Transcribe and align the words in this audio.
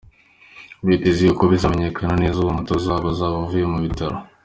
Byitezwe 0.85 1.29
ko 1.37 1.43
bizamenyekana 1.51 2.13
neza 2.21 2.37
ubwo 2.39 2.51
umutoza 2.53 2.85
wabo 2.93 3.07
azaba 3.13 3.35
avuye 3.43 3.65
mu 3.73 3.79
bitaro. 3.85 4.17